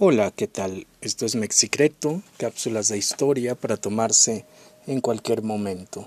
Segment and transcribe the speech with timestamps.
[0.00, 0.86] Hola, ¿qué tal?
[1.00, 4.46] Esto es Mexicreto, cápsulas de historia para tomarse
[4.86, 6.06] en cualquier momento.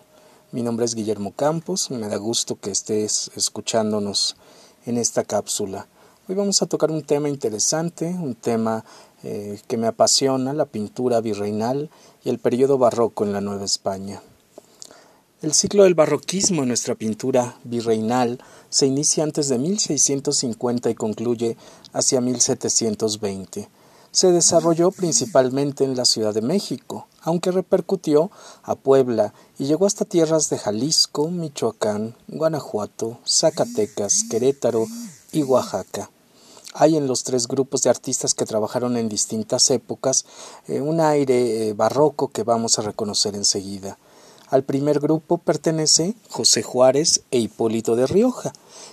[0.54, 4.38] Mi nombre es Guillermo Campos, me da gusto que estés escuchándonos
[4.85, 5.89] en esta cápsula.
[6.29, 8.86] Hoy vamos a tocar un tema interesante, un tema
[9.23, 11.89] eh, que me apasiona, la pintura virreinal
[12.23, 14.21] y el periodo barroco en la Nueva España.
[15.42, 18.39] El ciclo del barroquismo en nuestra pintura virreinal
[18.70, 21.58] se inicia antes de 1650 y concluye
[21.92, 23.80] hacia 1720
[24.12, 28.30] se desarrolló principalmente en la Ciudad de México, aunque repercutió
[28.63, 34.85] a Puebla y llegó hasta tierras de Jalisco, Michoacán, Guanajuato, Zacatecas, Querétaro
[35.32, 36.09] y Oaxaca.
[36.73, 40.26] Hay en los tres grupos de artistas que trabajaron en distintas épocas
[40.68, 43.98] eh, un aire eh, barroco que vamos a reconocer enseguida.
[44.52, 48.52] Al primer grupo pertenece José Juárez e Hipólito de Rioja,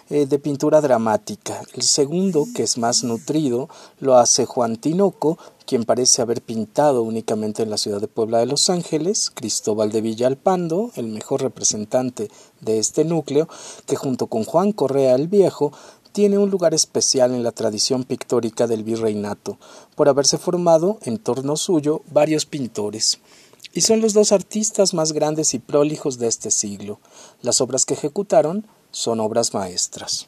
[0.08, 1.62] eh, de pintura dramática.
[1.74, 5.36] El segundo, que es más nutrido, lo hace Juan Tinoco,
[5.66, 10.00] quien parece haber pintado únicamente en la ciudad de Puebla de Los Ángeles, Cristóbal de
[10.00, 13.48] Villalpando, el mejor representante de este núcleo,
[13.84, 15.72] que junto con Juan Correa el Viejo
[16.12, 19.58] tiene un lugar especial en la tradición pictórica del virreinato,
[19.96, 23.18] por haberse formado en torno suyo varios pintores
[23.78, 26.98] y son los dos artistas más grandes y prolijos de este siglo.
[27.42, 30.26] Las obras que ejecutaron son obras maestras.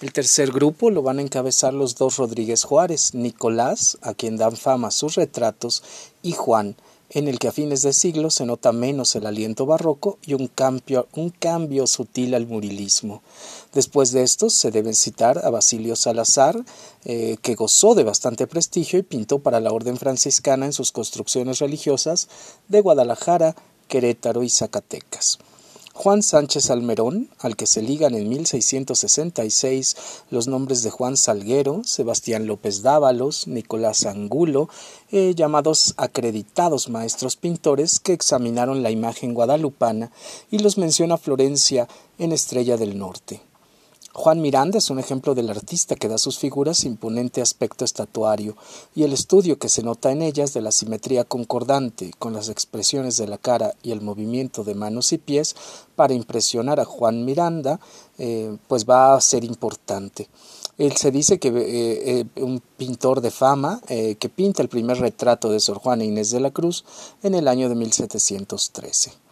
[0.00, 4.56] El tercer grupo lo van a encabezar los dos Rodríguez Juárez, Nicolás, a quien dan
[4.56, 5.84] fama sus retratos,
[6.20, 6.74] y Juan,
[7.14, 10.48] en el que a fines de siglo se nota menos el aliento barroco y un
[10.48, 13.22] cambio, un cambio sutil al murilismo.
[13.72, 16.62] Después de estos se debe citar a Basilio Salazar,
[17.04, 21.60] eh, que gozó de bastante prestigio y pintó para la orden franciscana en sus construcciones
[21.60, 22.28] religiosas
[22.68, 23.54] de Guadalajara,
[23.86, 25.38] Querétaro y Zacatecas.
[25.96, 29.96] Juan Sánchez Almerón, al que se ligan en 1666
[30.28, 34.68] los nombres de Juan Salguero, Sebastián López Dávalos, Nicolás Angulo,
[35.12, 40.10] eh, llamados acreditados maestros pintores que examinaron la imagen guadalupana
[40.50, 41.86] y los menciona Florencia
[42.18, 43.40] en Estrella del Norte.
[44.16, 48.56] Juan Miranda es un ejemplo del artista que da a sus figuras imponente aspecto estatuario
[48.94, 53.16] y el estudio que se nota en ellas de la simetría concordante con las expresiones
[53.16, 55.56] de la cara y el movimiento de manos y pies
[55.96, 57.80] para impresionar a Juan Miranda
[58.18, 60.28] eh, pues va a ser importante.
[60.78, 65.50] Él se dice que eh, eh, un pintor de fama que pinta el primer retrato
[65.50, 66.84] de Sor Juana Inés de la Cruz
[67.24, 69.23] en el año de 1713.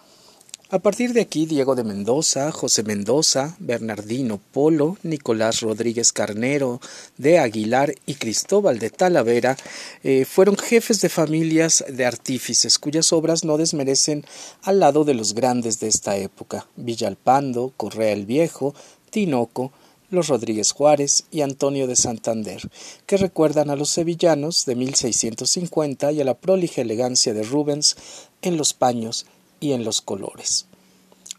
[0.74, 6.80] A partir de aquí, Diego de Mendoza, José Mendoza, Bernardino Polo, Nicolás Rodríguez Carnero
[7.18, 9.58] de Aguilar y Cristóbal de Talavera
[10.02, 14.24] eh, fueron jefes de familias de artífices cuyas obras no desmerecen
[14.62, 18.74] al lado de los grandes de esta época, Villalpando, Correa el Viejo,
[19.10, 19.72] Tinoco,
[20.08, 22.62] los Rodríguez Juárez y Antonio de Santander,
[23.04, 27.94] que recuerdan a los sevillanos de 1650 y a la prolija elegancia de Rubens
[28.40, 29.26] en los paños
[29.62, 30.66] y en los colores.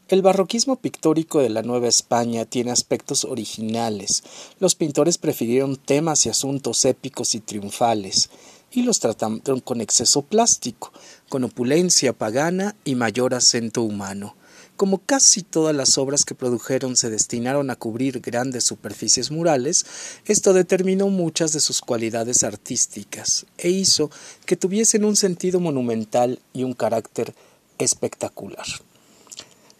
[0.07, 4.23] El barroquismo pictórico de la Nueva España tiene aspectos originales.
[4.59, 8.29] Los pintores prefirieron temas y asuntos épicos y triunfales,
[8.71, 10.91] y los trataron con exceso plástico,
[11.29, 14.35] con opulencia pagana y mayor acento humano.
[14.75, 19.85] Como casi todas las obras que produjeron se destinaron a cubrir grandes superficies murales,
[20.25, 24.09] esto determinó muchas de sus cualidades artísticas e hizo
[24.45, 27.35] que tuviesen un sentido monumental y un carácter
[27.83, 28.65] espectacular.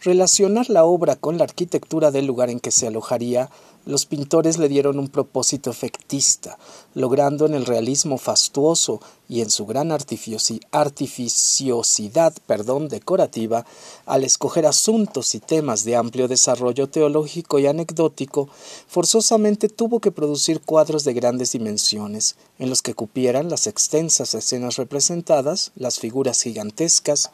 [0.04, 3.48] Relacionar la obra con la arquitectura del lugar en que se alojaría,
[3.86, 6.58] los pintores le dieron un propósito efectista,
[6.94, 13.66] logrando en el realismo fastuoso y en su gran artificiosidad perdón, decorativa,
[14.06, 18.48] al escoger asuntos y temas de amplio desarrollo teológico y anecdótico,
[18.88, 24.76] forzosamente tuvo que producir cuadros de grandes dimensiones, en los que cupieran las extensas escenas
[24.76, 27.30] representadas, las figuras gigantescas,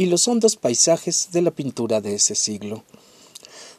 [0.00, 2.84] y los hondos paisajes de la pintura de ese siglo.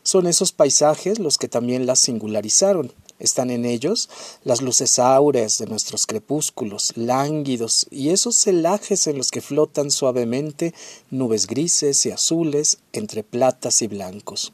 [0.04, 2.94] Son esos paisajes los que también las singularizaron.
[3.18, 4.08] Están en ellos
[4.44, 10.76] las luces áureas de nuestros crepúsculos, lánguidos, y esos celajes en los que flotan suavemente
[11.10, 14.54] nubes grises y azules entre platas y blancos.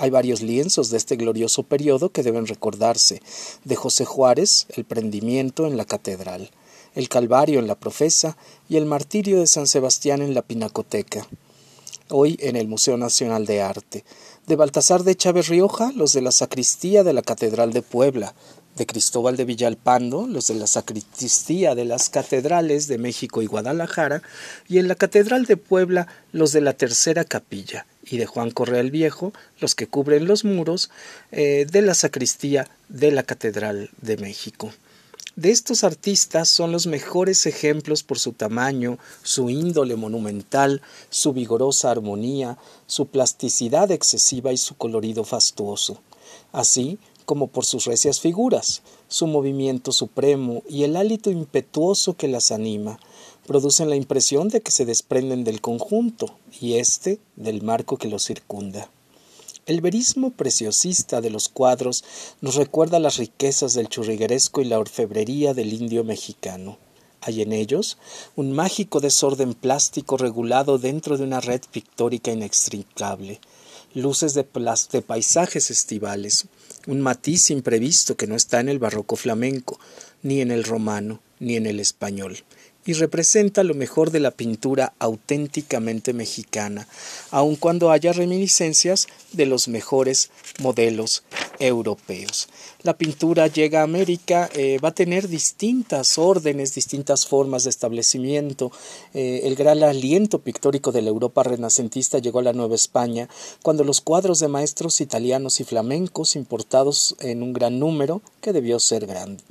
[0.00, 3.22] Hay varios lienzos de este glorioso periodo que deben recordarse.
[3.64, 6.50] De José Juárez, el prendimiento en la catedral
[6.94, 8.36] el Calvario en la Profesa
[8.68, 11.26] y el Martirio de San Sebastián en la Pinacoteca,
[12.08, 14.04] hoy en el Museo Nacional de Arte,
[14.46, 18.34] de Baltasar de Chávez Rioja, los de la sacristía de la Catedral de Puebla,
[18.76, 24.22] de Cristóbal de Villalpando, los de la sacristía de las catedrales de México y Guadalajara,
[24.68, 28.80] y en la Catedral de Puebla los de la Tercera Capilla, y de Juan Correa
[28.80, 30.90] el Viejo, los que cubren los muros
[31.30, 34.72] eh, de la sacristía de la Catedral de México.
[35.36, 41.90] De estos artistas son los mejores ejemplos por su tamaño, su índole monumental, su vigorosa
[41.90, 46.00] armonía, su plasticidad excesiva y su colorido fastuoso,
[46.52, 52.50] así como por sus recias figuras, su movimiento supremo y el hálito impetuoso que las
[52.50, 52.98] anima,
[53.46, 58.26] producen la impresión de que se desprenden del conjunto y éste del marco que los
[58.26, 58.90] circunda.
[59.66, 62.02] El verismo preciosista de los cuadros
[62.40, 66.78] nos recuerda las riquezas del churrigueresco y la orfebrería del indio mexicano.
[67.20, 67.98] Hay en ellos
[68.36, 73.40] un mágico desorden plástico regulado dentro de una red pictórica inextricable,
[73.94, 74.46] luces de,
[74.92, 76.46] de paisajes estivales,
[76.86, 79.78] un matiz imprevisto que no está en el barroco flamenco,
[80.22, 82.38] ni en el romano, ni en el español,
[82.86, 86.86] y representa lo mejor de la pintura auténticamente mexicana,
[87.30, 90.30] aun cuando haya reminiscencias de los mejores
[90.60, 91.22] modelos
[91.58, 92.48] europeos.
[92.82, 98.72] La pintura llega a América, eh, va a tener distintas órdenes, distintas formas de establecimiento.
[99.12, 103.28] Eh, el gran aliento pictórico de la Europa renacentista llegó a la Nueva España,
[103.62, 108.80] cuando los cuadros de maestros italianos y flamencos importados en un gran número, que debió
[108.80, 109.42] ser grande,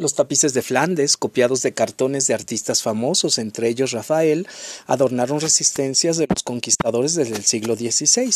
[0.00, 4.48] los tapices de Flandes, copiados de cartones de artistas famosos, entre ellos Rafael,
[4.86, 8.30] adornaron resistencias de los conquistadores desde el siglo XVI.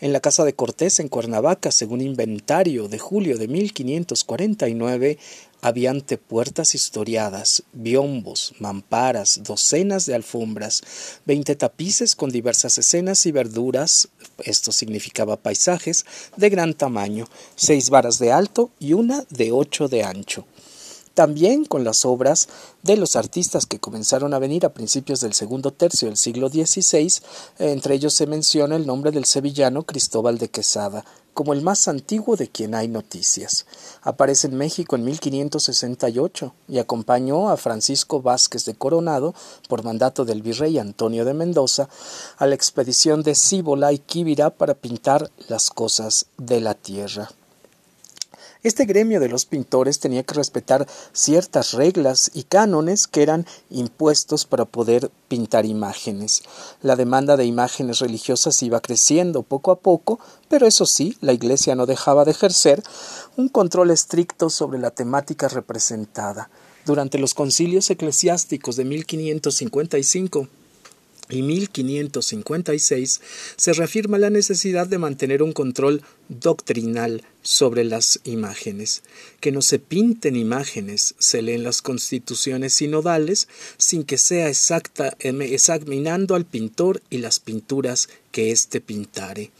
[0.00, 5.18] En la casa de Cortés, en Cuernavaca, según inventario de julio de 1549,
[5.62, 10.82] había antepuertas historiadas, biombos, mamparas, docenas de alfombras,
[11.26, 14.08] veinte tapices con diversas escenas y verduras,
[14.44, 20.04] esto significaba paisajes, de gran tamaño, seis varas de alto y una de ocho de
[20.04, 20.46] ancho
[21.14, 22.48] también con las obras
[22.82, 27.12] de los artistas que comenzaron a venir a principios del segundo tercio del siglo XVI,
[27.58, 31.04] entre ellos se menciona el nombre del sevillano Cristóbal de Quesada,
[31.34, 33.66] como el más antiguo de quien hay noticias.
[34.02, 39.34] Aparece en México en 1568 y acompañó a Francisco Vázquez de Coronado,
[39.68, 41.88] por mandato del virrey Antonio de Mendoza,
[42.36, 47.30] a la expedición de Cíbola y Quibira para pintar las cosas de la tierra.
[48.62, 54.44] Este gremio de los pintores tenía que respetar ciertas reglas y cánones que eran impuestos
[54.44, 56.42] para poder pintar imágenes.
[56.82, 60.20] La demanda de imágenes religiosas iba creciendo poco a poco,
[60.50, 62.82] pero eso sí, la Iglesia no dejaba de ejercer
[63.38, 66.50] un control estricto sobre la temática representada.
[66.84, 70.48] Durante los concilios eclesiásticos de 1555
[71.30, 73.20] y 1556
[73.56, 79.02] se reafirma la necesidad de mantener un control doctrinal sobre las imágenes,
[79.40, 83.48] que no se pinten imágenes, se leen las constituciones sinodales
[83.78, 89.50] sin que sea exacta, em, examinando al pintor y las pinturas que éste pintare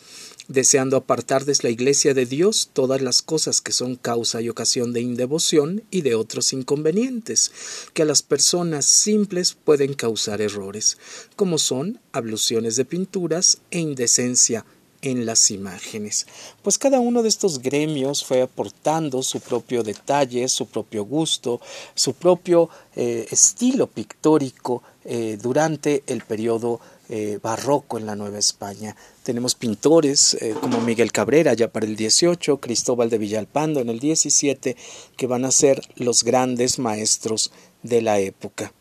[0.50, 4.92] deseando apartar de la Iglesia de Dios todas las cosas que son causa y ocasión
[4.92, 7.52] de indevoción y de otros inconvenientes,
[7.94, 10.98] que a las personas simples pueden causar errores,
[11.36, 14.64] como son abluciones de pinturas e indecencia
[15.02, 16.26] en las imágenes.
[16.62, 21.60] Pues cada uno de estos gremios fue aportando su propio detalle, su propio gusto,
[21.94, 26.80] su propio eh, estilo pictórico eh, durante el periodo
[27.12, 28.94] eh, barroco en la Nueva España.
[29.24, 33.98] Tenemos pintores eh, como Miguel Cabrera ya para el 18, Cristóbal de Villalpando en el
[33.98, 34.76] 17,
[35.16, 37.50] que van a ser los grandes maestros
[37.82, 38.72] de la época.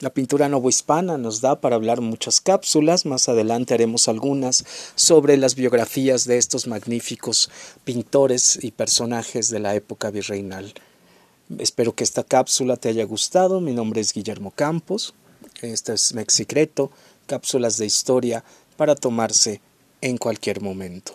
[0.00, 4.64] La pintura novohispana nos da para hablar muchas cápsulas, más adelante haremos algunas
[4.96, 7.50] sobre las biografías de estos magníficos
[7.84, 10.74] pintores y personajes de la época virreinal.
[11.58, 15.14] Espero que esta cápsula te haya gustado, mi nombre es Guillermo Campos,
[15.62, 16.90] este es Mexicreto,
[17.26, 18.44] cápsulas de historia
[18.76, 19.60] para tomarse
[20.00, 21.12] en cualquier momento.